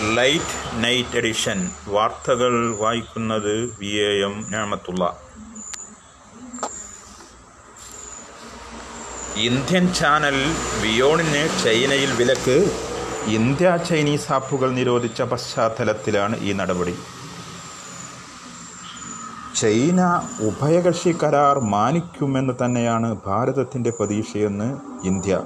Light 0.00 0.84
night 0.84 1.16
edition. 1.16 1.70
വാർത്തകൾ 1.88 2.76
വായിക്കുന്നത് 2.76 3.76
V 3.80 3.86
A 3.86 4.24
M 4.24 4.46
ഞാമത്തുള്ള. 4.50 5.16
ഇന്ത്യൻ 9.36 9.94
ചാനൽ 9.94 10.54
വിയോണിന് 10.82 11.64
ചൈനയിൽ 11.64 12.12
വിലക്ക്. 12.12 12.70
ഇന്ത്യ 13.26 13.78
ചൈനീസ് 13.88 14.32
ആപ്പുകൾ 14.32 14.70
നിരോധിച്ച 14.70 15.22
പശ്ചാത്തലത്തിലാണ് 15.22 16.40
ഈ 16.40 16.52
നടപടി. 16.52 16.94
ചൈന 19.56 20.28
ഉഭയകക്ഷി 20.40 21.16
കരാർ 21.22 21.58
മാനിക്കുമെന്ന് 21.58 22.54
തന്നെയാണ് 22.64 23.16
ഭാരതത്തിന്റെ 23.26 23.90
പ്രതീക്ഷയെന്ന് 23.90 24.78
India. 25.04 25.40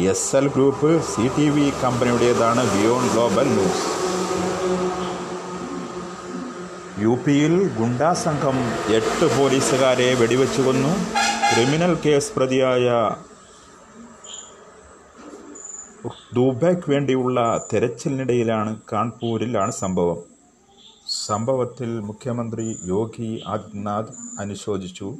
S 0.00 0.36
L 0.36 0.48
group 0.48 0.90
C 1.02 1.24
T 1.36 1.46
V 1.54 1.64
കമ്പനിയുടേതാണ് 1.82 2.62
Biyon 2.72 3.02
global 3.12 3.48
news. 3.56 3.82
U 7.02 7.14
പിയിൽ 7.24 7.54
ഗുണ്ടാ 7.78 8.12
സംഘം 8.22 8.56
എട്ട് 8.98 9.26
പോലീസുകാരെ 9.34 10.14
വെടിവെച്ചു 10.20 10.62
കൊന്നു 10.62 10.92
ക്രിമിനൽ 11.48 11.92
കേസ് 12.04 12.32
പ്രതിയായ 12.36 12.86
ദുബൈക്ക് 16.36 16.90
വേണ്ടിയുള്ള 16.92 17.38
തെരച്ചിലിനിടയിലാണ് 17.72 18.80
കാൺപൂരിലാണ് 18.92 19.72
സംഭവം. 19.72 20.18
സംഭവത്തിൽ 21.26 22.00
മുഖ്യമന്ത്രി 22.00 22.78
യോഗി 22.84 23.42
ആദിത്യനാഥ് 23.46 24.14
അനുശോചിച്ചു. 24.40 25.10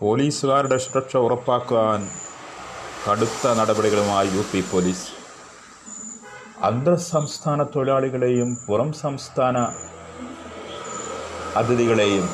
പോലീസുകാരുടെ 0.00 0.76
സുരക്ഷ 0.76 1.16
ഉറപ്പാക്കാൻ 1.16 2.08
കടുത്ത 3.08 3.52
നടപടികളുമായി 3.58 4.28
യു 4.28 4.42
പി 4.52 4.60
പോലീസ്. 4.72 5.06
അന്തർ 6.68 6.96
സംസ്ഥാന 6.96 7.62
തൊഴിലാളികളെയും 7.62 8.58
പുറം 8.66 8.92
സംസ്ഥാന 8.92 9.58
അതിഥികളെയും 11.60 12.26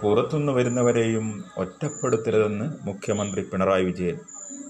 പുറത്തുനിന്ന് 0.00 0.52
വരുന്നവരെയും 0.52 1.44
ഒറ്റപ്പെടുത്തരുതെന്ന് 1.56 2.66
മുഖ്യമന്ത്രി 2.86 3.42
പിണറായി 3.42 3.84
വിജയൻ. 3.84 4.18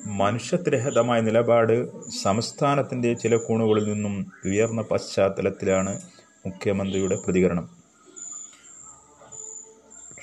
മനുഷ്യത്രഹിതമായ 0.06 1.20
നിലപാട് 1.20 1.74
സംസ്ഥാനത്തിന്റെ 2.22 3.14
ചില 3.14 3.36
കോണുകളിൽ 3.36 3.92
നിന്നും 3.92 4.14
ഉയർന്ന 4.44 4.82
പശ്ചാത്തലത്തിലാണ് 4.82 5.94
മുഖ്യമന്ത്രിയുടെ 6.46 7.16
പ്രതികരണം. 7.16 7.66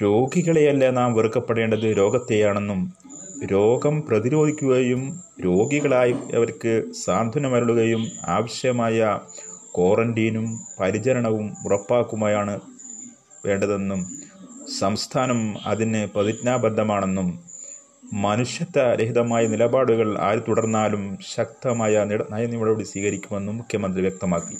രോഗികളെയല്ല 0.03 0.89
നാം 0.89 1.13
വെറുക്കപ്പെടേണ്ടത് 1.13 1.97
രോഗത്തെയാണെന്നും 1.97 3.04
രോഗം 3.51 4.01
പ്രതിരോധിക്കുകയും 4.07 5.19
രോഗികളായി 5.45 6.13
അവർക്ക് 6.33 6.83
സാന്ത്വനമരുളുകയും 7.05 8.07
ആവശ്യമായ 8.27 9.19
ക്വാറന്റീനും 9.75 10.59
പരിചരണവും 10.79 11.53
ഉറപ്പാക്കുമായാണ് 11.65 12.59
വേണ്ടതെന്നും 13.45 14.05
സംസ്ഥാനം 14.79 15.55
അതിന് 15.65 16.07
പ്രതിജ്ഞാബദ്ധമാണെന്നും 16.07 17.27
മനുഷ്യത്വരഹിതമായ 18.13 19.47
നിലപാടുകൾ 19.47 20.17
ആര് 20.19 20.41
തുടർന്നാലും 20.47 21.17
ശക്തമായ 21.35 22.03
നയനിലപാടി 22.03 22.83
സ്വീകരിക്കുമെന്നും 22.83 23.57
മുഖ്യമന്ത്രി 23.57 24.01
വ്യക്തമാക്കി. 24.01 24.57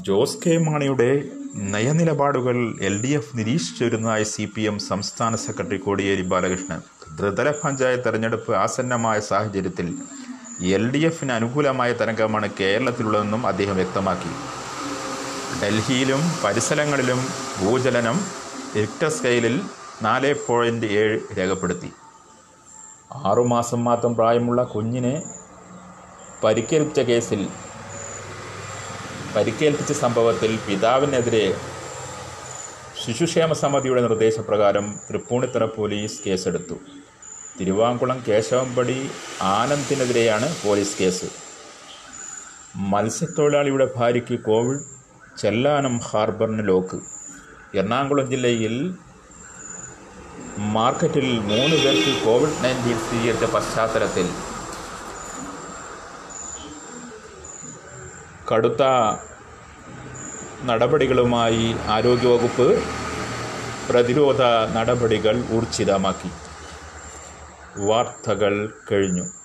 ജോസ് 0.00 0.38
കെ 0.46 0.58
മാണിയുടെ 0.58 1.10
നയനിലപാടുകൾ 1.54 2.78
എൽ 2.80 3.02
ഡി 3.02 3.08
എഫ് 3.08 3.38
നിരീക്ഷിച്ചു 3.38 3.84
വരുന്നതായി 3.84 4.24
സി 4.24 4.52
പി 4.56 4.60
എം 4.60 4.78
സംസ്ഥാന 4.78 5.36
സെക്രട്ടറി 5.36 5.76
കോടിയേരി 5.76 6.22
ബാലകൃഷ്ണൻ. 6.22 6.80
ത്രിതല 7.18 7.50
പഞ്ചായത്ത് 7.50 8.04
തെരഞ്ഞെടുപ്പ് 8.04 8.52
ആസന്നമായ 8.54 9.20
സാഹചര്യത്തിൽ 9.20 9.94
എൽ 10.62 10.90
ഡി 10.90 10.98
എഫിന് 10.98 11.32
അനുകൂലമായ 11.32 11.92
തരംഗമാണ് 11.92 12.50
കേരളത്തിലുള്ളതെന്നും 12.60 13.46
അദ്ദേഹം 13.46 13.74
വ്യക്തമാക്കി. 13.74 14.30
ഡൽഹിയിലും 15.62 16.20
പരിസരങ്ങളിലും 16.44 17.18
ഭൂചലനം 17.60 18.20
റിക്ടർ 18.76 19.08
സ്കെയിലിൽ 19.08 19.60
നാല് 20.02 20.34
പോയിന്റ് 20.48 20.86
ഏഴ് 20.86 21.20
രേഖപ്പെടുത്തി. 21.38 21.92
ആറുമാസം 23.12 23.84
മാത്രം 23.84 24.14
പ്രായമുള്ള 24.14 24.62
കുഞ്ഞിനെ 24.64 25.22
പരിക്കേൽപ്പിച്ച 26.44 27.00
കേസിൽ 27.00 27.48
പരിക്കേൽപ്പിച്ച 29.36 29.92
സംഭവത്തിൽ 29.92 30.58
പിതാവിനെതിരെ 30.68 31.56
ശിശുക്ഷേമ 33.04 33.52
സമിതിയുടെ 33.52 34.00
നിർദ്ദേശപ്രകാരം 34.00 34.98
തൃപ്പൂണിത്തറ 35.10 35.64
പോലീസ് 35.64 36.20
കേസെടുത്തു. 36.26 36.74
തിരുവാങ്കുളം 37.60 38.24
കേശവമ്പടി 38.28 39.10
ആനന്ദിനെതിരെയാണ് 39.42 40.54
പോലീസ് 40.64 40.98
കേസ്. 41.00 41.24
മത്സ്യത്തൊഴിലാളിയുടെ 42.76 43.88
ഭാര്യയ്ക്ക് 43.96 44.40
കോവിഡ് 44.40 44.80
ചെല്ലാനം 45.40 45.98
ഹാർബറിന് 45.98 46.68
ലോക്ക്. 46.68 47.00
എറണാകുളം 47.74 48.30
ജില്ലയിൽ 48.30 48.94
മാർക്കറ്റിൽ 50.58 51.38
മൂന്ന് 51.38 51.76
പേർക്ക് 51.76 52.26
കോവിഡ് 52.26 52.64
നയന്റീൻ 52.64 52.98
സ്ഥിരീകരിച്ച 52.98 53.44
പശ്ചാത്തലത്തിൽ 53.44 54.26
കടുത്ത 58.52 58.82
നടപടികളുമായി 60.64 61.76
ആരോഗ്യവകുപ്പ് 61.88 62.66
പ്രതിരോധ 63.88 64.42
നടപടികൾ 64.76 65.36
ഊർജിതമാക്കി. 65.52 66.30
വാർത്തകൾ 67.76 68.54
കഴിഞ്ഞു. 68.92 69.39